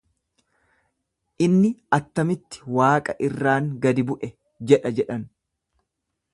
[1.47, 1.69] Inni
[1.99, 4.33] attamitti waaqa irraan gad bu’e
[4.73, 5.31] jedha jedhan.